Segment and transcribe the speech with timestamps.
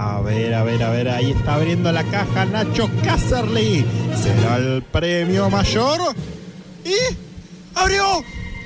[0.00, 3.84] A ver, a ver, a ver, ahí está abriendo la caja Nacho Casterly.
[4.22, 6.14] ¿Será el premio mayor?
[6.84, 6.94] Y
[7.74, 8.22] abrió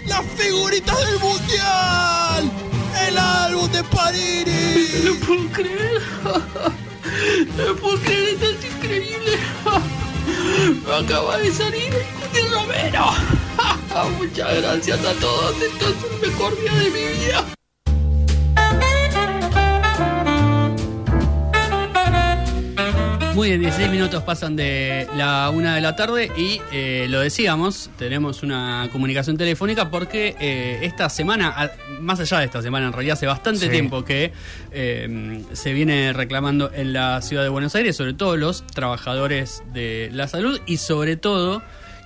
[0.06, 2.52] las figuritas del mundial.
[3.08, 4.52] El álbum de Parini.
[5.04, 6.02] No puedo creer.
[7.56, 9.38] No puedo creer, esto es increíble.
[11.02, 11.94] Acaba de salir
[12.34, 13.06] el Romero.
[14.18, 15.62] Muchas gracias a todos.
[15.62, 17.61] Esto es el mejor día de mi vida.
[23.34, 27.88] Muy bien, 16 minutos pasan de la una de la tarde y eh, lo decíamos,
[27.96, 31.70] tenemos una comunicación telefónica porque eh, esta semana,
[32.00, 33.68] más allá de esta semana, en realidad hace bastante Sí.
[33.70, 34.32] tiempo que
[34.70, 40.10] eh, se viene reclamando en la ciudad de Buenos Aires, sobre todo los trabajadores de
[40.12, 41.62] la salud y sobre todo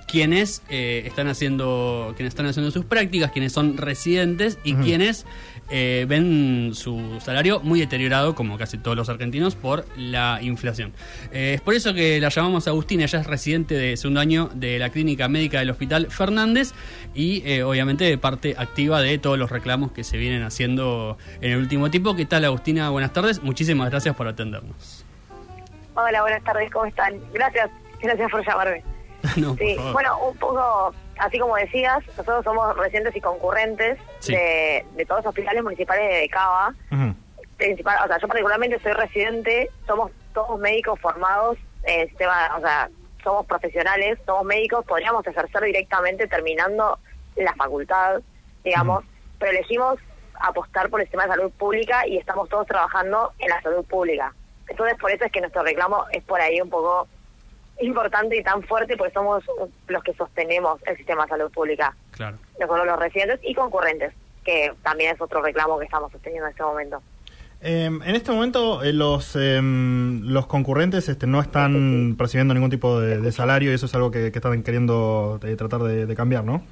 [0.07, 5.25] quienes eh, están haciendo quienes están haciendo sus prácticas, quienes son residentes y quienes
[5.69, 10.93] eh, ven su salario muy deteriorado, como casi todos los argentinos, por la inflación.
[11.31, 14.79] Eh, es por eso que la llamamos Agustina, ella es residente de segundo año de
[14.79, 16.73] la clínica médica del Hospital Fernández
[17.13, 21.51] y eh, obviamente de parte activa de todos los reclamos que se vienen haciendo en
[21.51, 22.15] el último tiempo.
[22.15, 22.89] ¿Qué tal Agustina?
[22.89, 25.05] Buenas tardes, muchísimas gracias por atendernos.
[25.95, 27.19] Hola, buenas tardes, ¿cómo están?
[27.33, 27.69] Gracias,
[28.01, 28.83] gracias por llamarme.
[29.35, 34.33] No, Sí, bueno, un poco, así como decías, nosotros somos residentes y concurrentes Sí.
[34.33, 36.73] de, de todos los hospitales municipales de Cava.
[37.57, 41.57] Principal, o sea, yo particularmente soy residente, somos todos médicos formados
[42.09, 42.89] sistema, o sea,
[43.23, 46.99] somos profesionales, somos médicos, podríamos ejercer directamente terminando
[47.35, 48.21] la facultad,
[48.63, 49.03] digamos,
[49.39, 49.97] pero elegimos
[50.39, 54.33] apostar por el sistema de salud pública y estamos todos trabajando en la salud pública.
[54.67, 57.07] Entonces, por eso es que nuestro reclamo es por ahí un poco
[57.81, 59.43] importante y tan fuerte, porque somos
[59.87, 62.37] los que sostenemos el sistema de salud pública, Claro.
[62.59, 66.63] nosotros los residentes y concurrentes, que también es otro reclamo que estamos sosteniendo en este
[66.63, 67.01] momento.
[67.59, 72.99] Eh, en este momento eh, los eh, los concurrentes este, no están percibiendo ningún tipo
[72.99, 76.15] de, de salario y eso es algo que, que están queriendo eh, tratar de, de
[76.15, 76.63] cambiar, ¿no?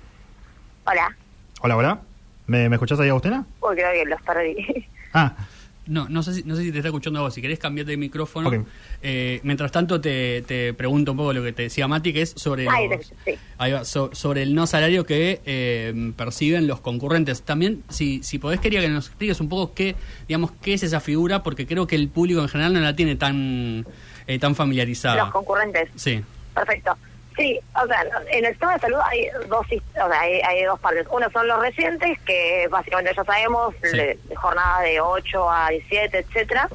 [0.85, 1.15] Hola.
[1.61, 1.99] Hola, hola.
[2.45, 3.43] ¿Me, me escuchás ahí, Agustina?
[3.61, 4.85] Uy, creo que los perdí.
[5.13, 5.33] Ah,
[5.87, 7.33] No, no sé, si, no sé si te está escuchando a vos.
[7.33, 8.65] Si querés cambiarte de micrófono.
[9.03, 12.31] Eh, mientras tanto, te, te pregunto un poco lo que te decía Mati, que es
[12.35, 13.39] sobre, Ahí los- te- sí.
[13.59, 17.43] ahí va, so- sobre el no salario que eh, perciben los concurrentes.
[17.43, 19.95] También, si, si podés, quería que nos expliques un poco qué,
[20.27, 23.15] digamos, qué es esa figura, porque creo que el público en general no la tiene
[23.15, 23.85] tan,
[24.25, 25.17] eh, tan familiarizada.
[25.25, 25.89] Los concurrentes.
[25.95, 26.21] Sí,
[26.55, 26.95] Perfecto.
[27.35, 30.79] Sí, o sea, en el sistema de salud hay dos, o sea, hay, hay dos
[30.79, 31.05] partes.
[31.09, 33.97] Uno son los residentes, que básicamente ya sabemos, Sí.
[33.97, 36.69] de, de jornada de 8 a 17, etcétera.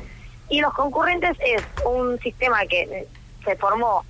[0.51, 3.07] Y los concurrentes es un sistema que
[3.45, 4.05] se formó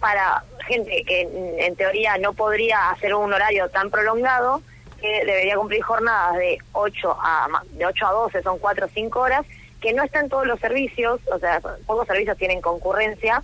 [0.00, 1.22] para gente que
[1.58, 4.60] en teoría no podría hacer un horario tan prolongado,
[5.00, 9.18] que debería cumplir jornadas de 8 a de 8 a 12, son 4 o 5
[9.20, 9.46] horas,
[9.80, 13.42] que no están todos los servicios, o sea, pocos servicios tienen concurrencia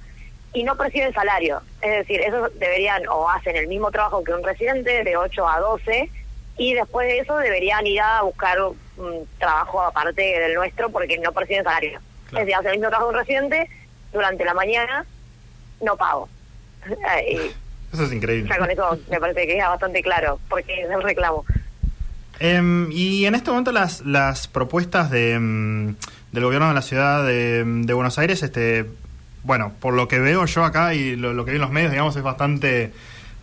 [0.52, 1.62] y no perciben salario.
[1.80, 5.60] Es decir, esos deberían o hacen el mismo trabajo que un residente de 8 a
[5.60, 6.10] 12
[6.58, 11.32] y después de eso deberían ir a buscar un trabajo aparte del nuestro porque no
[11.32, 12.00] perciben salario.
[12.28, 12.42] Claro.
[12.42, 13.70] Es decir, hacen el mismo trabajo que un residente
[14.12, 15.06] durante la mañana,
[15.80, 16.28] no pago.
[17.92, 18.50] eso es increíble.
[18.50, 21.44] ya con eso me parece que queda bastante claro porque es el reclamo.
[22.38, 25.94] Em, y en este momento las, las propuestas de, em,
[26.32, 28.86] del gobierno de la ciudad de, de Buenos Aires, este,
[29.44, 31.91] bueno, por lo que veo yo acá y lo, lo que veo en los medios,
[31.91, 32.92] digamos, es bastante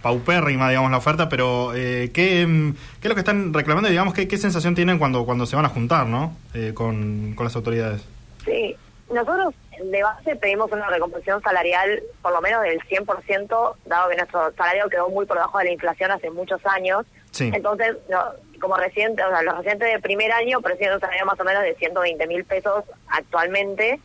[0.01, 3.91] paupérrima, digamos, la oferta, pero eh, ¿qué, em, ¿qué es lo que están reclamando y,
[3.91, 6.37] digamos, qué, qué sensación tienen cuando, cuando se van a juntar, ¿no?
[6.53, 8.01] Eh, con, con las autoridades.
[8.45, 8.75] Sí,
[9.11, 14.51] nosotros de base pedimos una recomposición salarial por lo menos del 100%, dado que nuestro
[14.53, 17.05] salario quedó muy por debajo de la inflación hace muchos años.
[17.31, 17.51] Sí.
[17.53, 18.19] Entonces, no,
[18.59, 21.63] como residentes, o sea, los residentes de primer año perciben un salario más o menos
[21.63, 23.99] de 120 mil pesos actualmente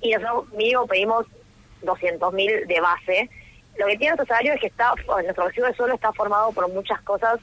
[0.00, 1.26] y nosotros mínimo pedimos
[1.82, 3.30] 200 mil de base.
[3.78, 6.68] Lo que tiene nuestro salario es que está, nuestro recibo de suelo está formado por
[6.72, 7.38] muchas cosas,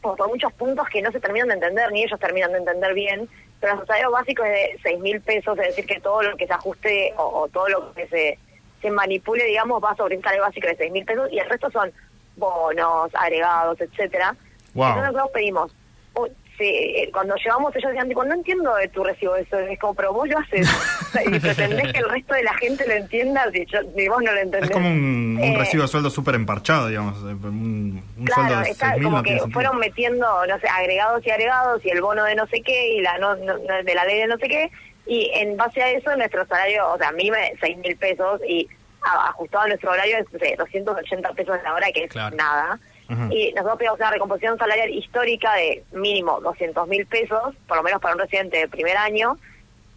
[0.00, 2.94] por, por muchos puntos que no se terminan de entender, ni ellos terminan de entender
[2.94, 3.28] bien,
[3.60, 6.46] pero nuestro salario básico es de 6 mil pesos, es decir, que todo lo que
[6.46, 8.38] se ajuste o, o todo lo que se,
[8.82, 11.70] se manipule, digamos, va sobre un salario básico de 6 mil pesos y el resto
[11.70, 11.90] son
[12.36, 14.36] bonos, agregados, etcétera.
[14.74, 14.88] Wow.
[14.88, 15.76] Entonces nosotros pedimos,
[16.14, 16.26] oh,
[16.58, 19.94] sí, eh, cuando llevamos ellos decían, tipo, no entiendo de tu recibo eso, es como,
[19.94, 20.68] pero vos lo haces,
[21.24, 24.32] y pretendés que el resto de la gente lo entienda, si, yo, si vos no
[24.32, 24.70] lo entendés.
[24.70, 28.48] Es como un, un Eh, recibo de sueldo súper emparchado, digamos, eh, un, un sueldo
[28.52, 31.90] Claro, de está 6.000 como no que fueron metiendo, no sé, agregados y agregados y
[31.90, 34.36] el bono de no sé qué y la no, no- de la ley de no
[34.38, 34.70] sé qué
[35.06, 38.40] y en base a eso nuestro salario, o sea, a mí me seis mil pesos
[38.48, 38.66] y
[39.02, 42.34] ajustado a nuestro horario es no sé, 280 pesos la hora que es Claro.
[42.36, 42.78] nada.
[43.10, 43.30] Ujú.
[43.34, 48.00] Y nosotros pedimos una recomposición salarial histórica de mínimo 200 mil pesos, por lo menos
[48.00, 49.36] para un residente de primer año,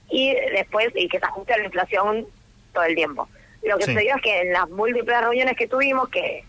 [0.09, 2.25] y después y que se ajuste a la inflación
[2.73, 3.27] todo el tiempo.
[3.63, 3.91] Lo que Sí.
[3.93, 6.43] sucedió es que en las múltiples reuniones que tuvimos, que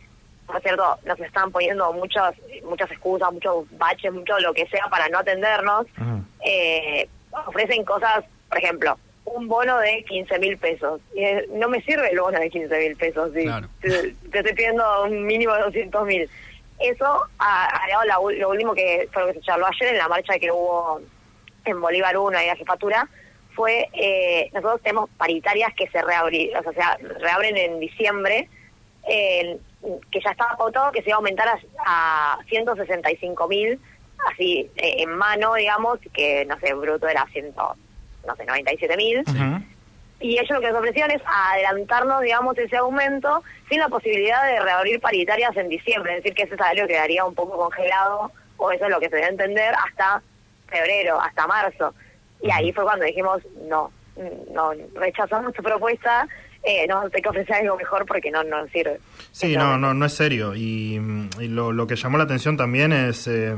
[0.47, 2.35] por cierto nos estaban poniendo muchas
[2.65, 5.87] muchas excusas, muchos baches, mucho lo que sea para no atendernos,
[6.45, 7.09] eh,
[7.47, 11.01] ofrecen cosas, por ejemplo, un bono de 15 mil pesos.
[11.15, 13.69] Y eh, no me sirve el bono de 15 mil pesos, si Claro.
[13.81, 13.89] te,
[14.31, 16.29] te estoy pidiendo un mínimo de 200 mil.
[16.79, 17.05] Eso,
[17.39, 20.09] a- agregado la ul- lo último que fue lo que se charló ayer en la
[20.09, 21.01] marcha que hubo
[21.65, 23.09] en Bolívar 1 y la jefatura,
[23.59, 28.49] fue, eh, nosotros tenemos paritarias que se reabri- o sea, se reabren en diciembre,
[29.09, 29.59] eh,
[30.13, 31.59] que ya estaba pautado que se iba a aumentar a,
[32.35, 33.81] a 165 mil,
[34.33, 39.25] así eh, en mano, digamos, que no sé, bruto era 100, no sé, 97 mil.
[40.21, 44.61] Y ellos lo que nos ofrecían es adelantarnos, digamos, ese aumento sin la posibilidad de
[44.61, 48.85] reabrir paritarias en diciembre, es decir, que ese salario quedaría un poco congelado, o eso
[48.85, 50.23] es lo que se debe entender, hasta
[50.69, 51.93] febrero, hasta marzo.
[52.43, 53.91] Y ahí fue cuando dijimos, no,
[54.53, 56.27] no, rechazamos tu propuesta,
[56.63, 58.99] eh, no hay que ofrecer algo mejor porque no nos sirve.
[59.33, 60.55] Sí, no, no, no es serio.
[60.55, 63.55] Y, mm, y lo, lo que llamó la atención también es eh,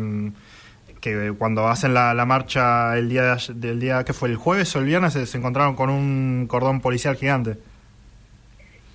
[1.01, 4.79] que cuando hacen la, la marcha el día del día que fue el jueves o
[4.79, 7.57] el viernes se, se encontraron con un cordón policial gigante.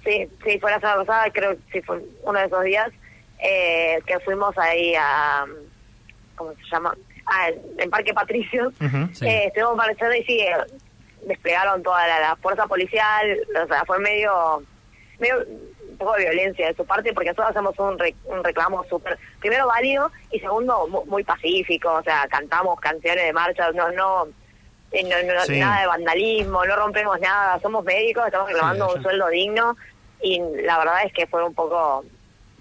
[0.03, 2.91] Sí, sí, fue la semana pasada, creo que sí fue uno de esos días
[3.39, 5.45] eh, que fuimos ahí a,
[6.35, 6.95] ¿cómo se llama?
[7.25, 8.74] Ah, en Parque Patricios.
[8.81, 9.10] Ujú.
[9.13, 9.25] Sí.
[9.27, 10.56] Eh, estuvimos marchando y sí, eh,
[11.24, 14.62] desplegaron toda la, la fuerza policial, o sea, fue medio,
[15.19, 15.44] medio
[15.89, 19.18] un poco de violencia de su parte porque nosotros hacemos un, re- un reclamo súper,
[19.39, 24.27] primero válido y segundo mu- muy pacífico, o sea, cantamos canciones de marcha, no, no,
[24.92, 25.57] eh, no, no- Sí.
[25.60, 29.75] nada de vandalismo, no rompemos nada, somos médicos, estamos reclamando un sueldo digno
[30.22, 32.04] y la verdad es que fue un poco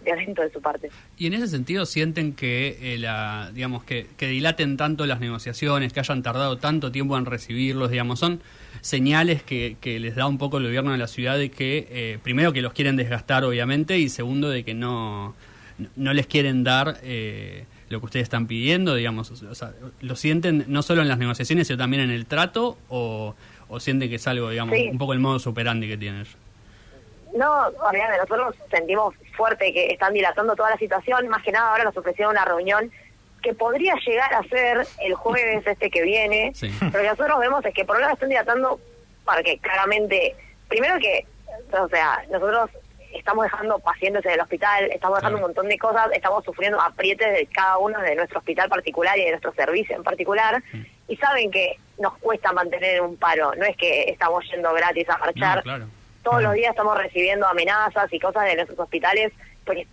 [0.04, 0.90] violento de su parte.
[1.18, 5.92] Y en ese sentido sienten que eh, la, digamos que, que dilaten tanto las negociaciones,
[5.92, 8.40] que hayan tardado tanto tiempo en recibirlos, digamos, son
[8.80, 12.18] señales que, que les da un poco el gobierno de la ciudad de que eh,
[12.22, 15.34] primero que los quieren desgastar obviamente y segundo de que no
[15.96, 19.72] no les quieren dar eh, lo que ustedes están pidiendo, digamos, o sea,
[20.02, 23.34] lo sienten no solo en las negociaciones sino también en el trato o,
[23.68, 24.88] o sienten que es algo, digamos, Sí.
[24.90, 26.36] un poco el modo superandi que tienen ellos.
[27.34, 31.84] No, olvídate, nosotros sentimos fuerte que están dilatando toda la situación, más que nada ahora
[31.84, 32.90] nos ofrecieron una reunión
[33.42, 36.70] que podría llegar a ser el jueves este que viene, Sí.
[36.78, 38.80] pero lo que nosotros vemos es que por lado están dilatando
[39.24, 40.34] porque claramente,
[40.68, 41.26] primero que,
[41.72, 42.70] o sea, nosotros
[43.12, 45.46] estamos dejando pacientes en el hospital, estamos dejando Claro.
[45.46, 49.24] un montón de cosas, estamos sufriendo aprietes de cada uno de nuestro hospital particular y
[49.24, 50.62] de nuestro servicio en particular,
[51.08, 55.18] y saben que nos cuesta mantener un paro, no es que estamos yendo gratis a
[55.18, 55.86] marchar, No, claro.
[56.24, 59.32] Todos los días estamos recibiendo amenazas y cosas de nuestros hospitales
[59.64, 59.86] porque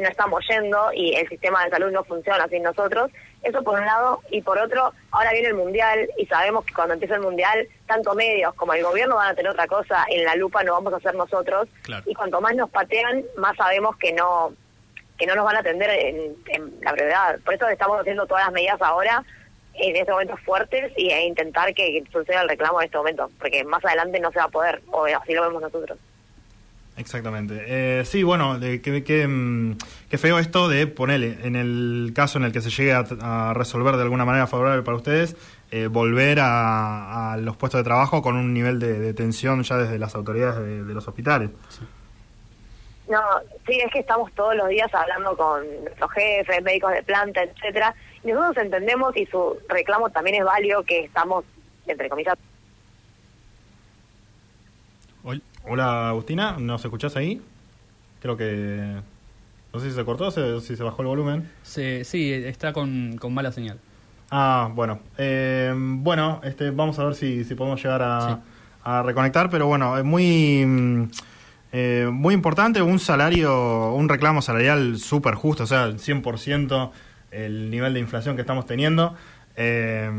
[0.00, 3.10] no estamos yendo y el sistema de salud no funciona sin nosotros.
[3.42, 4.22] Eso por un lado.
[4.30, 8.14] Y por otro, ahora viene el Mundial y sabemos que cuando empieza el Mundial, tanto
[8.14, 10.06] medios como el gobierno van a tener otra cosa.
[10.08, 11.68] En la lupa no vamos a hacer nosotros.
[11.82, 12.04] Claro.
[12.06, 14.54] Y cuanto más nos patean, más sabemos que no
[15.18, 17.38] que no nos van a atender en, en la brevedad.
[17.44, 19.22] Por eso estamos haciendo todas las medidas ahora
[19.74, 23.64] en este momento fuertes y e intentar que, suceda el reclamo en este momento, porque
[23.64, 25.98] más adelante no se va a poder, o así lo vemos nosotros.
[26.96, 27.64] Exactamente.
[27.66, 29.78] Eh, sí, bueno, de, que, que, mm,
[30.10, 33.54] que feo esto de ponerle, en el caso en el que se llegue a, a
[33.54, 35.36] resolver de alguna manera favorable para ustedes,
[35.70, 39.78] eh, volver a, a los puestos de trabajo con un nivel de, de tensión ya
[39.78, 41.48] desde las autoridades de, de los hospitales.
[43.08, 43.20] No,
[43.66, 47.94] sí, es que estamos todos los días hablando con nuestros jefes, médicos de planta, etcétera,
[48.24, 51.44] nosotros entendemos y su reclamo también es válido que estamos,
[51.86, 52.36] entre comillas,
[55.24, 57.40] Ol- Hola Agustina, ¿nos escuchás ahí?
[58.20, 59.00] Creo que...
[59.72, 61.50] No sé si se cortó si se bajó el volumen.
[61.62, 63.78] Se- sí, está con, con mala señal.
[64.30, 65.00] Ah, bueno.
[65.18, 68.34] Eh, bueno, este, vamos a ver si, si podemos llegar a, Sí.
[68.84, 71.04] a reconectar, pero bueno, es muy, mm,
[71.72, 76.90] eh, muy importante un salario, un reclamo salarial súper justo, o sea, el 100%
[77.32, 79.14] el nivel de inflación que estamos teniendo.
[79.56, 80.10] Eh,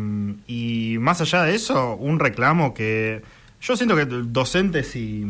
[0.47, 3.21] y más allá de eso, un reclamo que
[3.61, 5.25] yo siento que docentes y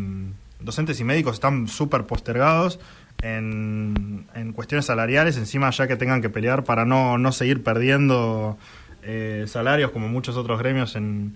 [0.59, 2.79] docentes y médicos están súper postergados
[3.21, 8.57] en, en cuestiones salariales, encima ya que tengan que pelear para no, no seguir perdiendo
[9.03, 11.35] eh, salarios como muchos otros gremios en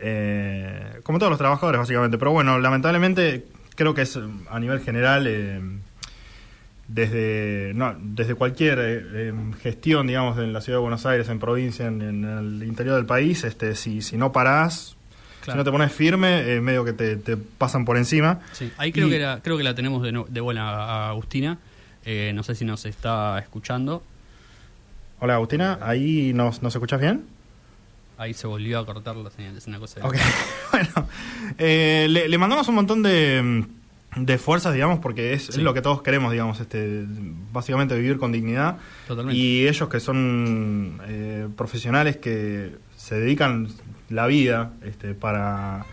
[0.00, 2.18] eh, como todos los trabajadores básicamente.
[2.18, 4.18] Pero bueno, lamentablemente creo que es
[4.50, 5.60] a nivel general eh,
[6.88, 11.38] desde no, desde cualquier eh, eh, gestión, digamos, en la ciudad de Buenos Aires, en
[11.38, 14.96] provincia, en, en el interior del país, este, si, si no parás,
[15.44, 18.40] si no te pones firme, eh, medio que te, te pasan por encima.
[18.52, 21.08] Sí, ahí creo Y- que la, creo que la tenemos de, no- de buena a
[21.10, 21.58] Agustina.
[22.06, 24.02] Eh, no sé si nos está escuchando.
[25.20, 27.24] Hola Agustina, ¿ahí nos, nos escuchás bien?
[28.18, 30.00] Ahí se volvió a cortar la señal, es una cosa.
[30.00, 30.16] de- Ok,
[30.72, 31.08] bueno.
[31.58, 33.64] eh, le, le mandamos un montón de,
[34.16, 37.04] de fuerzas, digamos, porque es, lo que todos queremos, digamos, este,
[37.52, 38.78] básicamente vivir con dignidad.
[39.06, 39.38] Totalmente.
[39.38, 43.68] Y ellos que son eh, profesionales que se dedican
[44.08, 45.86] la vida este, para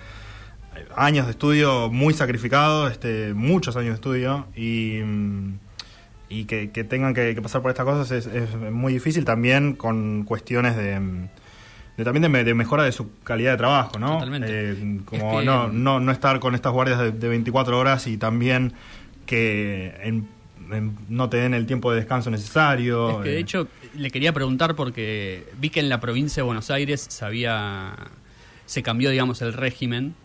[0.95, 4.99] años de estudio muy sacrificados, este, muchos años de estudio, y,
[6.29, 9.73] y que, que tengan que, que pasar por estas cosas es, es muy difícil también
[9.73, 11.29] con cuestiones de
[12.03, 14.13] también de, me- de mejora de su calidad de trabajo, ¿no?
[14.13, 14.47] Totalmente.
[14.49, 18.07] Eh, como Es que- no, no, no estar con estas guardias de, de 24 horas
[18.07, 18.73] y también
[19.25, 20.27] que en-
[20.71, 23.17] en- no te den el tiempo de descanso necesario.
[23.19, 26.45] Es que de eh, hecho le quería preguntar porque vi que en la provincia de
[26.45, 27.93] Buenos Aires se había
[28.65, 30.15] se cambió digamos el régimen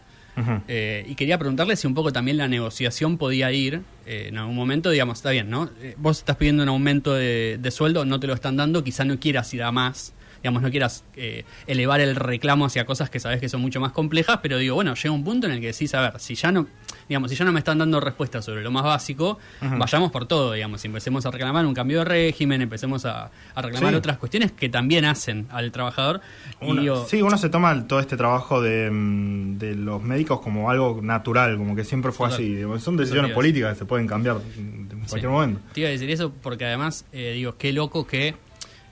[0.69, 4.55] eh, y quería preguntarle si un poco también la negociación podía ir eh, en algún
[4.55, 8.27] momento digamos está bien no vos estás pidiendo un aumento de, de sueldo no te
[8.27, 10.13] lo están dando quizá no quieras ir a más
[10.43, 13.93] digamos no quieras eh, elevar el reclamo hacia cosas que sabes que son mucho más
[13.93, 16.53] complejas pero digo bueno llega un punto en el que decís a ver si ya
[16.53, 16.67] no
[17.09, 20.53] digamos si ya no me están dando respuestas sobre lo más básico vayamos por todo
[20.53, 23.97] digamos empecemos a reclamar un cambio de régimen empecemos a, a reclamar Sí.
[23.97, 26.21] otras cuestiones que también hacen al trabajador
[26.61, 30.41] y Uno- digo, sí, uno se toma todo este trabajo de, mm, de los médicos
[30.41, 32.59] como algo natural, como que siempre fue así.
[32.79, 35.27] Son decisiones políticas que se pueden cambiar en cualquier Sí.
[35.27, 35.61] momento.
[35.73, 38.35] Te iba a decir eso porque además, eh, digo, qué loco que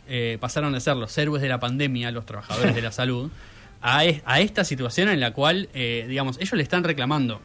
[0.09, 3.31] eh, pasaron de ser los héroes de la pandemia, los trabajadores de la salud,
[3.81, 7.41] a, es- a esta situación en la cual, eh, digamos, ellos le están reclamando.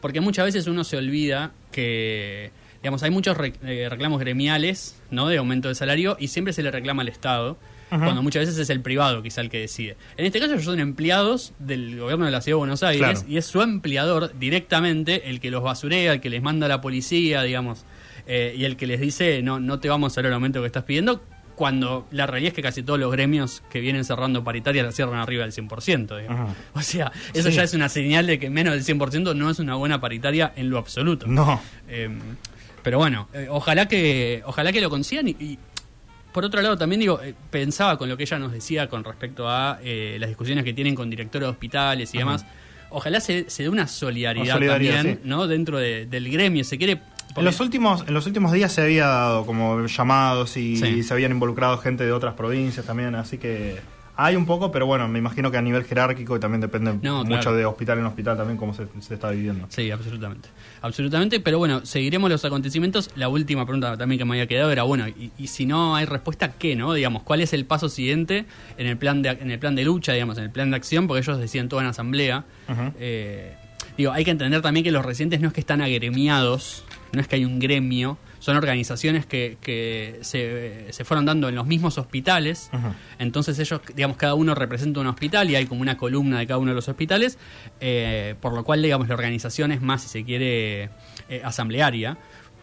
[0.00, 2.50] Porque muchas veces uno se olvida que,
[2.82, 5.28] digamos, hay muchos rec- eh, reclamos gremiales, ¿no?
[5.28, 7.56] De aumento de salario y siempre se le reclama al Estado.
[7.90, 9.96] Cuando muchas veces es el privado quizá el que decide.
[10.18, 13.32] En este caso ellos son empleados del gobierno de la Ciudad de Buenos Aires Claro.
[13.32, 16.82] y es su empleador directamente el que los basurea, el que les manda a la
[16.82, 17.86] policía, digamos,
[18.26, 20.66] eh, y el que les dice no, no te vamos a dar el aumento que
[20.66, 21.24] estás pidiendo,
[21.58, 25.18] cuando la realidad es que casi todos los gremios que vienen cerrando paritarias la cierran
[25.18, 26.16] arriba del 100%.
[26.16, 26.56] digamos.
[26.72, 27.56] O sea, eso Sí.
[27.56, 30.70] ya es una señal de que menos del 100% no es una buena paritaria en
[30.70, 31.26] lo absoluto.
[31.26, 31.60] No.
[31.88, 32.08] Eh,
[32.84, 35.58] pero bueno, eh, ojalá que ojalá que lo consigan y, y,
[36.32, 39.48] por otro lado también digo eh, pensaba con lo que ella nos decía con respecto
[39.50, 42.26] a eh, las discusiones que tienen con directores de hospitales y Ajá.
[42.26, 42.46] demás.
[42.90, 45.18] Ojalá se, se dé una solidaridad, también, sí.
[45.24, 45.46] ¿no?
[45.46, 46.62] Dentro de- del gremio.
[46.64, 47.00] Se quiere.
[47.36, 51.02] En los últimos, en los últimos días se había dado como llamados y Sí.
[51.02, 53.80] se habían involucrado gente de otras provincias también, así que
[54.20, 57.22] hay un poco, pero bueno, me imagino que a nivel jerárquico y también depende No,
[57.24, 59.66] mucho de hospital en hospital también cómo se, se está viviendo.
[59.68, 60.48] Sí, absolutamente.
[60.82, 63.10] Absolutamente, pero bueno, seguiremos los acontecimientos.
[63.14, 66.04] La última pregunta también que me había quedado era, bueno, y, y si no hay
[66.04, 66.94] respuesta, ¿qué, no?
[66.94, 70.12] Digamos, ¿cuál es el paso siguiente en el plan de, en el plan de lucha,
[70.14, 71.06] digamos, en el plan de acción?
[71.06, 72.44] Porque ellos decían todo en asamblea.
[72.98, 73.54] Eh,
[73.98, 77.28] digo, hay que entender también que los residentes no es que están agremiados, no es
[77.28, 81.98] que hay un gremio, son organizaciones que, que se, se fueron dando en los mismos
[81.98, 82.70] hospitales.
[83.18, 86.58] Entonces ellos, digamos, cada uno representa un hospital y hay como una columna de cada
[86.58, 87.38] uno de los hospitales,
[87.80, 90.90] eh, por lo cual, digamos, la organización es más, si se quiere,
[91.28, 92.16] eh, asamblearia.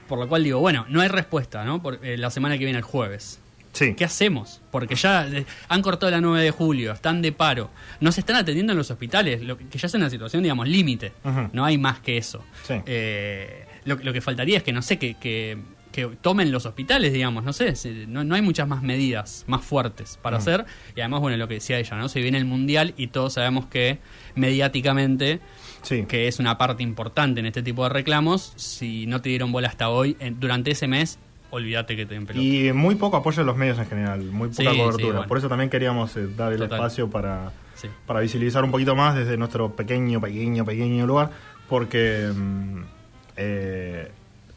[0.07, 1.81] Por lo cual digo, bueno, no hay respuesta, ¿no?
[1.81, 3.41] Por, eh, la semana que viene, el jueves.
[3.75, 3.93] Sí.
[3.93, 4.61] ¿Qué hacemos?
[4.71, 8.37] Porque ya eh, han cortado la 9 de julio, están de paro, no se están
[8.37, 11.11] atendiendo en los hospitales, lo que ya es una situación, digamos, límite.
[11.53, 12.43] No hay más que eso.
[12.63, 12.75] Sí.
[12.85, 15.57] Eh, lo, lo que faltaría es que, no sé, que, que,
[15.91, 17.73] que tomen los hospitales, digamos, no sé,
[18.07, 20.65] no, no hay muchas más medidas más fuertes para hacer.
[20.95, 22.07] Y además, bueno, lo que decía ella, ¿no?
[22.09, 23.99] Se viene el Mundial y todos sabemos que
[24.35, 25.39] mediáticamente
[25.81, 26.05] Sí.
[26.07, 29.67] que es una parte importante en este tipo de reclamos, si no te dieron bola
[29.67, 31.19] hasta hoy, en- durante ese mes,
[31.51, 32.43] olvídate que te den pelota.
[32.45, 35.07] Y muy poco apoyo de los medios en general, muy poca Sí, sí, cobertura.
[35.17, 35.27] bueno.
[35.27, 36.79] Por eso también queríamos eh, dar el Total.
[36.79, 37.87] espacio para, Sí.
[38.05, 41.29] para visibilizar un poquito más desde nuestro pequeño, pequeño, pequeño lugar,
[41.69, 42.81] porque mm,
[43.37, 44.11] eh,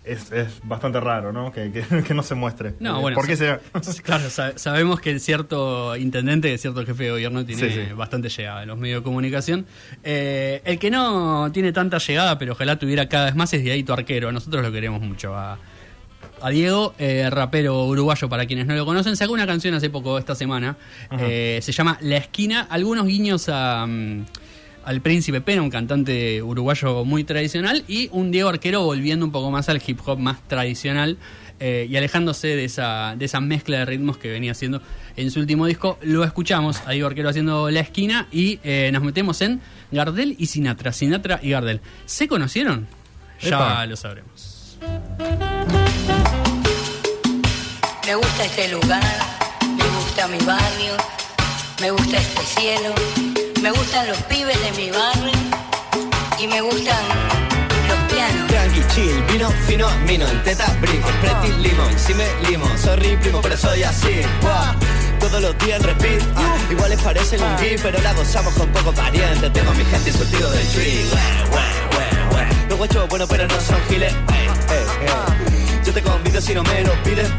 [0.04, 1.52] es, es bastante raro, ¿no?
[1.52, 2.74] Que, que- que no se muestre.
[2.80, 3.60] No, Eh, bueno, ¿Por qué será?
[4.04, 8.62] Claro, sa- sabemos que el cierto intendente, el cierto jefe de gobierno tiene bastante llegada
[8.62, 9.66] en los medios de comunicación.
[10.04, 13.92] Eh, el que no tiene tanta llegada, pero ojalá tuviera cada vez más, es Dieguito
[13.92, 14.32] Arquero.
[14.32, 15.58] Nosotros lo queremos mucho a,
[16.42, 19.16] a Diego, eh, rapero uruguayo para quienes no lo conocen.
[19.16, 20.76] Sacó una canción hace poco, esta semana,
[21.18, 22.66] eh, se llama La Esquina.
[22.70, 23.86] Algunos guiños a...
[23.86, 24.24] mm,
[24.84, 29.50] al Príncipe Pena, un cantante uruguayo muy tradicional, y un Diego Arquero volviendo un poco
[29.50, 31.18] más al hip hop más tradicional
[31.60, 34.80] eh, y alejándose de esa, de esa mezcla de ritmos que venía haciendo
[35.16, 35.98] en su último disco.
[36.00, 40.46] Lo escuchamos a Diego Arquero haciendo La Esquina y eh, nos metemos en Gardel y
[40.46, 40.92] Sinatra.
[40.92, 41.82] Sinatra y Gardel.
[42.06, 42.86] ¿Se conocieron?
[43.42, 44.78] Ya lo sabremos.
[48.08, 49.02] Me gusta este lugar,
[49.76, 50.96] me gusta mi barrio,
[51.78, 52.94] me gusta este cielo,
[53.60, 55.30] me gustan los pibes de mi barrio
[56.38, 57.04] y me gustan
[57.86, 58.48] los pianos.
[58.48, 63.42] Tranqui, chill, vino fino, mino, en teta, brinco, pretty limón, si me limo, sorry primo,
[63.42, 64.74] pero soy así, Buah.
[65.20, 66.22] todos los días en repeat.
[66.34, 69.50] Ah, iguales parecen un gif, pero la gozamos con poco pariente.
[69.50, 71.04] Tengo a mi gente surtido del tree.
[72.70, 74.14] Los guachos buenos, pero no son giles.
[74.32, 75.47] Ey, ey, ey.
[75.88, 77.30] Yo te convido si no me lo pides.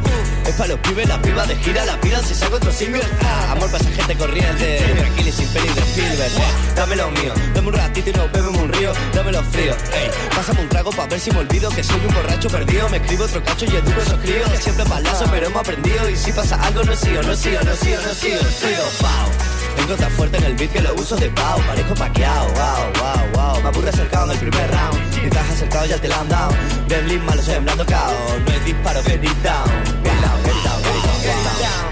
[0.48, 3.04] Es para los pibes, la piba de gira, la pidan si saco otro single.
[3.22, 4.80] Ah, amor para esa gente corriente.
[4.98, 6.32] Tranquilo y sin peli de Spielberg.
[6.76, 8.92] Dame lo mío, dame un ratito y nos bebemos un río.
[9.14, 9.78] Dame los fríos.
[9.94, 12.90] Ey, pásame un trago para ver si me olvido que soy un borracho perdido.
[12.90, 14.50] Me escribo otro cacho y educo a esos críos.
[14.60, 16.10] Siempre palazo, pero hemos aprendido.
[16.10, 18.84] Y si pasa algo, no sigo, no sigo, no sigo, no sigo, no sigo.
[19.00, 19.49] Pau.
[19.80, 21.58] Tengo tan fuerte en el beat que lo uso de pau.
[21.62, 23.62] Parejo paqueado, wow, wow, wow.
[23.62, 25.38] Me aburre acercado en el primer round.
[25.38, 26.52] Has acercado ya te la han dado.
[26.88, 28.14] Gremlin malo sembrando caos.
[28.46, 29.70] No hay disparo, get it down.
[30.04, 31.88] Get down, get down, get down, get down.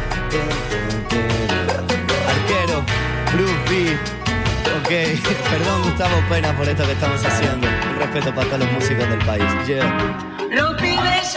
[2.28, 2.84] Arquero,
[3.34, 3.98] Blue B.
[4.80, 4.90] Ok,
[5.50, 7.68] perdón Gustavo Pena por esto que estamos haciendo.
[7.68, 9.46] Un respeto para todos los músicos del país.
[9.66, 10.38] Yeah.
[10.52, 11.36] Los pibes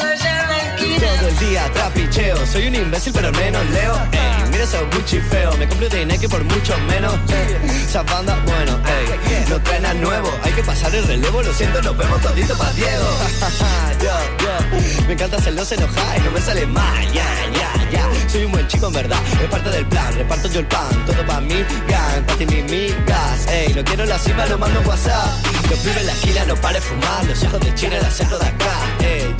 [0.80, 3.94] Todo el día trapicheo, soy un imbécil pero menos leo.
[4.12, 7.14] Ey, mira esos Gucci feo, me compré de que por mucho menos.
[7.84, 11.82] Esa banda, bueno, ey, no traen a nuevo, hay que pasar el relevo, lo siento,
[11.82, 13.04] nos vemos todito pa' Diego.
[14.02, 14.08] yo,
[14.42, 18.28] yo, me encanta hacerlos enojar y no me sale mal, ya, ya, ya.
[18.28, 21.26] Soy un buen chico en verdad, es parte del plan, reparto yo el pan, todo
[21.26, 23.46] pa' mí, gang, pa' ti mi migas.
[23.48, 25.60] Ey, no quiero la cima, lo mando WhatsApp.
[25.68, 28.46] Los pibes en la esquina no pare fumar, los hijos de China el acento de
[28.46, 28.74] acá.
[29.00, 29.34] Ey,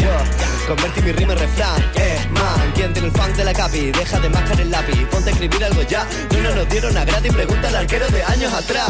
[0.70, 1.82] convertí mi rima en refrán.
[1.96, 3.90] Eh, man, ¿quién tiene el funk de la capi?
[3.90, 6.06] Deja de mascar el lápiz, ponte a escribir algo ya.
[6.32, 8.88] No nos lo dieron a gratis, pregunta al arquero de años atrás.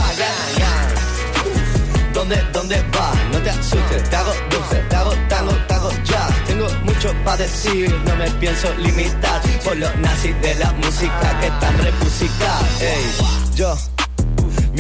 [2.13, 3.17] ¿Dónde, dónde vas?
[3.33, 6.45] No te asustes, te hago dulce, te hago tango, te hago jazz.
[6.47, 11.47] Tengo mucho para decir, no me pienso limitar por los nazis de la música que
[11.47, 12.81] están repusicados.
[12.83, 13.17] Ey,
[13.55, 13.75] yo.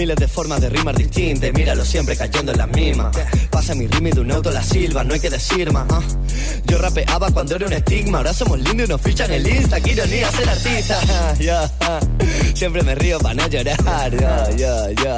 [0.01, 3.15] Miles de formas de rimar distintas, míralo siempre cayendo en las mismas.
[3.51, 5.85] Pasa mi rima y de un auto la silba, no hay que decir más.
[5.91, 6.01] ah.
[6.65, 9.79] Yo rapeaba cuando era un estigma, ahora somos lindos y nos fichan el Insta.
[9.79, 11.01] Qué ironía ser artista.
[11.39, 11.71] Ya,
[12.55, 14.17] Siempre me río para no llorar.
[14.57, 15.17] Ya.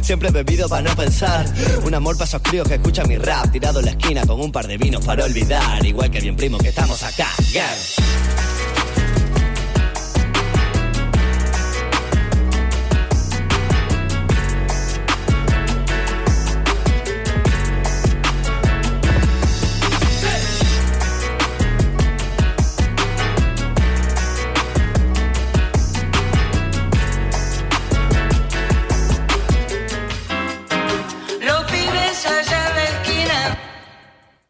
[0.00, 1.44] Siempre bebido para no pensar.
[1.84, 4.50] Un amor para esos críos que escuchan mi rap, tirado en la esquina con un
[4.50, 5.84] par de vinos para olvidar.
[5.84, 7.28] Igual que bien primo que estamos acá.
[7.52, 8.51] Gang.